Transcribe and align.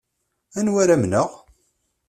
Anwa 0.57 0.79
ara 0.83 0.93
amneɣ? 0.95 1.29